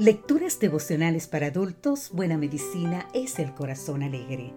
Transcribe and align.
Lecturas 0.00 0.58
devocionales 0.58 1.28
para 1.28 1.48
adultos, 1.48 2.10
Buena 2.14 2.38
Medicina 2.38 3.06
es 3.12 3.38
el 3.38 3.52
Corazón 3.52 4.02
Alegre. 4.02 4.54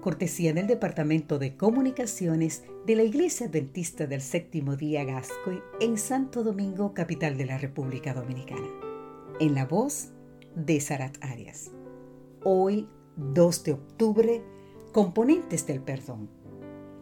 Cortesía 0.00 0.52
del 0.52 0.68
Departamento 0.68 1.40
de 1.40 1.56
Comunicaciones 1.56 2.62
de 2.86 2.94
la 2.94 3.02
Iglesia 3.02 3.48
Adventista 3.48 4.06
del 4.06 4.20
Séptimo 4.20 4.76
Día 4.76 5.02
Gascoy 5.02 5.60
en 5.80 5.98
Santo 5.98 6.44
Domingo, 6.44 6.94
capital 6.94 7.36
de 7.36 7.44
la 7.44 7.58
República 7.58 8.14
Dominicana. 8.14 8.68
En 9.40 9.56
la 9.56 9.66
voz 9.66 10.12
de 10.54 10.80
Sarat 10.80 11.16
Arias. 11.24 11.72
Hoy, 12.44 12.88
2 13.16 13.64
de 13.64 13.72
octubre, 13.72 14.44
componentes 14.92 15.66
del 15.66 15.80
perdón. 15.80 16.30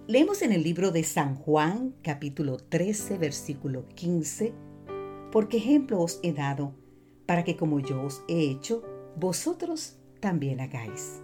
Leemos 0.06 0.40
en 0.40 0.52
el 0.52 0.62
libro 0.62 0.92
de 0.92 1.04
San 1.04 1.34
Juan, 1.34 1.94
capítulo 2.02 2.56
13, 2.56 3.18
versículo 3.18 3.86
15, 3.88 4.54
porque 5.30 5.58
ejemplo 5.58 6.00
os 6.00 6.20
he 6.22 6.32
dado 6.32 6.80
para 7.32 7.44
que 7.44 7.56
como 7.56 7.80
yo 7.80 8.02
os 8.02 8.22
he 8.28 8.40
hecho, 8.42 8.82
vosotros 9.16 9.96
también 10.20 10.60
hagáis. 10.60 11.22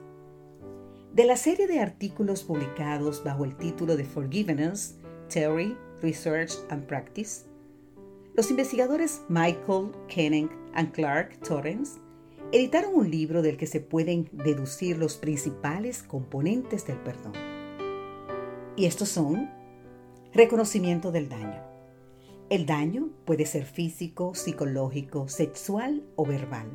De 1.12 1.26
la 1.26 1.36
serie 1.36 1.66
de 1.66 1.80
artículos 1.80 2.44
publicados 2.44 3.22
bajo 3.22 3.44
el 3.44 3.54
título 3.58 3.94
de 3.94 4.04
Forgiveness, 4.04 4.96
Theory, 5.28 5.76
Research 6.00 6.52
and 6.70 6.86
Practice, 6.86 7.44
los 8.34 8.48
investigadores 8.48 9.20
Michael 9.28 9.90
Koenig 10.10 10.48
y 10.74 10.86
Clark 10.86 11.38
Torrens 11.46 11.98
editaron 12.52 12.94
un 12.94 13.10
libro 13.10 13.42
del 13.42 13.58
que 13.58 13.66
se 13.66 13.80
pueden 13.80 14.30
deducir 14.32 14.96
los 14.96 15.18
principales 15.18 16.02
componentes 16.02 16.86
del 16.86 16.96
perdón. 17.00 17.34
Y 18.76 18.86
estos 18.86 19.10
son 19.10 19.50
reconocimiento 20.32 21.12
del 21.12 21.28
daño, 21.28 21.62
el 22.50 22.64
daño 22.64 23.10
puede 23.26 23.44
ser 23.44 23.64
físico, 23.64 24.34
psicológico, 24.34 25.28
sexual 25.28 26.02
o 26.16 26.24
verbal, 26.24 26.70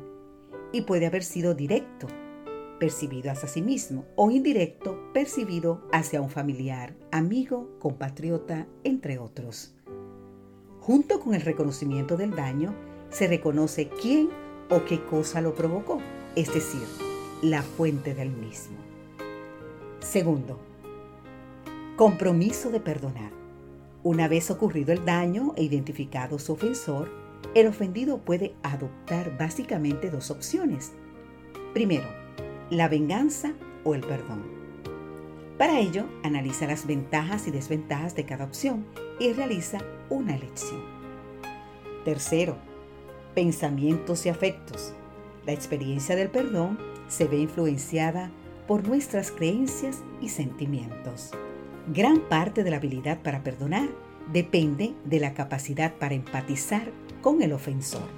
y 0.72 0.82
puede 0.82 1.06
haber 1.06 1.24
sido 1.24 1.54
directo, 1.54 2.06
percibido 2.78 3.32
hacia 3.32 3.48
sí 3.48 3.60
mismo, 3.60 4.04
o 4.14 4.30
indirecto, 4.30 4.96
percibido 5.12 5.88
hacia 5.92 6.20
un 6.20 6.30
familiar, 6.30 6.94
amigo, 7.10 7.76
compatriota, 7.80 8.68
entre 8.84 9.18
otros. 9.18 9.74
Junto 10.80 11.18
con 11.18 11.34
el 11.34 11.40
reconocimiento 11.40 12.16
del 12.16 12.36
daño, 12.36 12.74
se 13.10 13.26
reconoce 13.26 13.88
quién 13.88 14.28
o 14.70 14.84
qué 14.84 15.04
cosa 15.04 15.40
lo 15.40 15.54
provocó, 15.54 15.98
es 16.36 16.52
decir, 16.54 16.82
la 17.42 17.62
fuente 17.62 18.14
del 18.14 18.30
mismo. 18.30 18.76
Segundo, 20.00 20.60
compromiso 21.96 22.70
de 22.70 22.80
perdonar. 22.80 23.43
Una 24.04 24.28
vez 24.28 24.50
ocurrido 24.50 24.92
el 24.92 25.06
daño 25.06 25.54
e 25.56 25.62
identificado 25.62 26.38
su 26.38 26.52
ofensor, 26.52 27.10
el 27.54 27.66
ofendido 27.66 28.18
puede 28.18 28.54
adoptar 28.62 29.38
básicamente 29.38 30.10
dos 30.10 30.30
opciones. 30.30 30.92
Primero, 31.72 32.06
la 32.68 32.88
venganza 32.88 33.54
o 33.82 33.94
el 33.94 34.02
perdón. 34.02 34.42
Para 35.56 35.80
ello, 35.80 36.04
analiza 36.22 36.66
las 36.66 36.86
ventajas 36.86 37.48
y 37.48 37.50
desventajas 37.50 38.14
de 38.14 38.26
cada 38.26 38.44
opción 38.44 38.84
y 39.18 39.32
realiza 39.32 39.78
una 40.10 40.36
elección. 40.36 40.82
Tercero, 42.04 42.58
pensamientos 43.34 44.26
y 44.26 44.28
afectos. 44.28 44.92
La 45.46 45.54
experiencia 45.54 46.14
del 46.14 46.28
perdón 46.28 46.78
se 47.08 47.26
ve 47.26 47.38
influenciada 47.38 48.30
por 48.68 48.86
nuestras 48.86 49.30
creencias 49.30 50.02
y 50.20 50.28
sentimientos. 50.28 51.30
Gran 51.86 52.20
parte 52.20 52.64
de 52.64 52.70
la 52.70 52.78
habilidad 52.78 53.20
para 53.20 53.42
perdonar 53.42 53.90
depende 54.32 54.94
de 55.04 55.20
la 55.20 55.34
capacidad 55.34 55.92
para 55.94 56.14
empatizar 56.14 56.90
con 57.20 57.42
el 57.42 57.52
ofensor. 57.52 58.08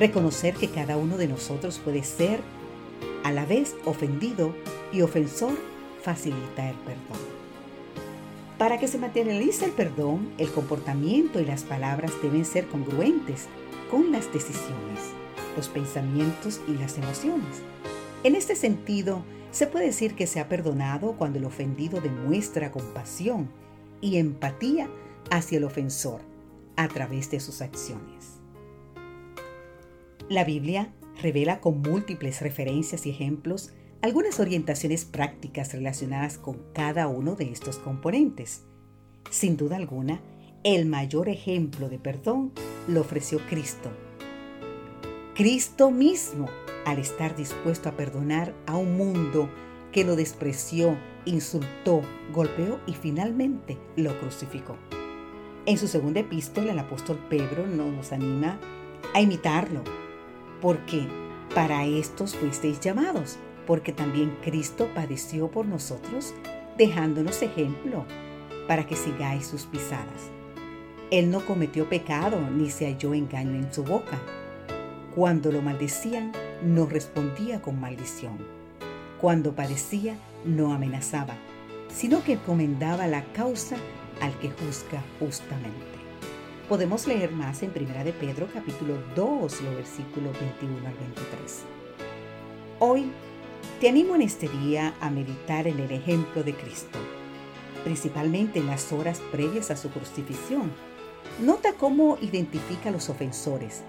Reconocer 0.00 0.54
que 0.54 0.68
cada 0.68 0.96
uno 0.96 1.16
de 1.16 1.28
nosotros 1.28 1.78
puede 1.78 2.02
ser 2.02 2.40
a 3.22 3.30
la 3.30 3.46
vez 3.46 3.76
ofendido 3.84 4.52
y 4.92 5.02
ofensor 5.02 5.52
facilita 6.02 6.70
el 6.70 6.76
perdón. 6.78 7.22
Para 8.58 8.78
que 8.78 8.88
se 8.88 8.98
materialice 8.98 9.64
el 9.64 9.72
perdón, 9.72 10.32
el 10.38 10.50
comportamiento 10.50 11.38
y 11.40 11.44
las 11.44 11.62
palabras 11.62 12.10
deben 12.20 12.44
ser 12.44 12.66
congruentes 12.66 13.46
con 13.92 14.10
las 14.10 14.32
decisiones, 14.32 15.12
los 15.56 15.68
pensamientos 15.68 16.60
y 16.66 16.72
las 16.72 16.98
emociones. 16.98 17.62
En 18.24 18.34
este 18.34 18.56
sentido, 18.56 19.22
se 19.52 19.66
puede 19.66 19.86
decir 19.86 20.16
que 20.16 20.26
se 20.26 20.40
ha 20.40 20.48
perdonado 20.48 21.12
cuando 21.16 21.38
el 21.38 21.44
ofendido 21.44 22.00
demuestra 22.00 22.72
compasión 22.72 23.50
y 24.00 24.16
empatía 24.16 24.88
hacia 25.30 25.58
el 25.58 25.64
ofensor 25.64 26.22
a 26.76 26.88
través 26.88 27.30
de 27.30 27.38
sus 27.38 27.60
acciones. 27.60 28.40
La 30.28 30.44
Biblia 30.44 30.92
revela 31.20 31.60
con 31.60 31.82
múltiples 31.82 32.40
referencias 32.40 33.06
y 33.06 33.10
ejemplos 33.10 33.70
algunas 34.00 34.40
orientaciones 34.40 35.04
prácticas 35.04 35.72
relacionadas 35.72 36.38
con 36.38 36.58
cada 36.72 37.06
uno 37.06 37.36
de 37.36 37.52
estos 37.52 37.78
componentes. 37.78 38.62
Sin 39.30 39.56
duda 39.56 39.76
alguna, 39.76 40.20
el 40.64 40.86
mayor 40.86 41.28
ejemplo 41.28 41.88
de 41.88 41.98
perdón 41.98 42.52
lo 42.88 43.02
ofreció 43.02 43.38
Cristo. 43.48 43.90
Cristo 45.34 45.90
mismo 45.90 46.48
al 46.84 46.98
estar 46.98 47.36
dispuesto 47.36 47.88
a 47.88 47.92
perdonar 47.92 48.54
a 48.66 48.76
un 48.76 48.96
mundo 48.96 49.48
que 49.92 50.04
lo 50.04 50.16
despreció, 50.16 50.96
insultó, 51.24 52.02
golpeó 52.32 52.80
y 52.86 52.94
finalmente 52.94 53.78
lo 53.96 54.18
crucificó. 54.18 54.76
En 55.64 55.78
su 55.78 55.86
segunda 55.86 56.20
epístola, 56.20 56.72
el 56.72 56.78
apóstol 56.78 57.18
Pedro 57.28 57.66
nos 57.66 58.12
anima 58.12 58.58
a 59.14 59.20
imitarlo, 59.20 59.82
porque 60.60 61.06
para 61.54 61.84
estos 61.84 62.34
fuisteis 62.34 62.80
llamados, 62.80 63.38
porque 63.66 63.92
también 63.92 64.36
Cristo 64.42 64.88
padeció 64.94 65.50
por 65.50 65.66
nosotros, 65.66 66.34
dejándonos 66.76 67.42
ejemplo 67.42 68.04
para 68.66 68.86
que 68.86 68.96
sigáis 68.96 69.46
sus 69.46 69.66
pisadas. 69.66 70.30
Él 71.10 71.30
no 71.30 71.44
cometió 71.44 71.88
pecado 71.88 72.40
ni 72.50 72.70
se 72.70 72.86
halló 72.86 73.12
engaño 73.14 73.54
en 73.54 73.72
su 73.72 73.84
boca. 73.84 74.18
Cuando 75.14 75.52
lo 75.52 75.60
maldecían, 75.60 76.32
no 76.64 76.86
respondía 76.86 77.60
con 77.60 77.80
maldición. 77.80 78.38
Cuando 79.20 79.54
padecía, 79.54 80.16
no 80.44 80.72
amenazaba, 80.72 81.34
sino 81.88 82.22
que 82.24 82.34
encomendaba 82.34 83.06
la 83.06 83.24
causa 83.32 83.76
al 84.20 84.36
que 84.38 84.50
juzga 84.50 85.02
justamente. 85.18 85.92
Podemos 86.68 87.06
leer 87.06 87.32
más 87.32 87.62
en 87.62 87.70
1 87.70 88.04
de 88.04 88.12
Pedro 88.12 88.48
capítulo 88.52 88.94
2, 89.14 89.62
los 89.62 89.74
versículos 89.74 90.38
21 90.40 90.86
al 90.86 90.94
23. 90.94 91.62
Hoy 92.78 93.10
te 93.80 93.88
animo 93.88 94.14
en 94.14 94.22
este 94.22 94.48
día 94.48 94.94
a 95.00 95.10
meditar 95.10 95.66
en 95.66 95.78
el 95.80 95.90
ejemplo 95.90 96.42
de 96.42 96.54
Cristo, 96.54 96.98
principalmente 97.84 98.60
en 98.60 98.68
las 98.68 98.92
horas 98.92 99.20
previas 99.30 99.70
a 99.70 99.76
su 99.76 99.90
crucifixión. 99.90 100.72
Nota 101.40 101.74
cómo 101.74 102.18
identifica 102.20 102.88
a 102.88 102.92
los 102.92 103.08
ofensores, 103.08 103.82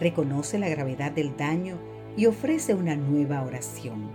reconoce 0.00 0.58
la 0.58 0.68
gravedad 0.68 1.10
del 1.10 1.36
daño 1.36 1.78
y 2.16 2.26
ofrece 2.26 2.74
una 2.74 2.96
nueva 2.96 3.42
oración, 3.42 4.10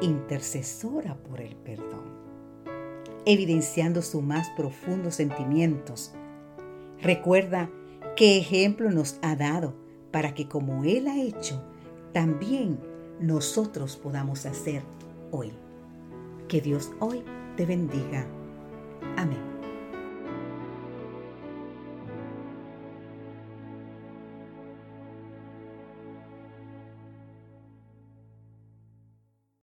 intercesora 0.00 1.14
por 1.14 1.40
el 1.40 1.54
perdón, 1.56 2.04
evidenciando 3.24 4.02
sus 4.02 4.22
más 4.22 4.48
profundos 4.50 5.16
sentimientos. 5.16 6.12
Recuerda 7.00 7.70
qué 8.16 8.38
ejemplo 8.38 8.90
nos 8.90 9.18
ha 9.22 9.36
dado 9.36 9.74
para 10.10 10.34
que 10.34 10.48
como 10.48 10.84
Él 10.84 11.08
ha 11.08 11.20
hecho, 11.20 11.62
también 12.12 12.78
nosotros 13.20 13.96
podamos 13.96 14.46
hacer 14.46 14.82
hoy. 15.30 15.52
Que 16.48 16.60
Dios 16.60 16.90
hoy 17.00 17.22
te 17.56 17.64
bendiga. 17.64 18.26
Amén. 19.16 19.51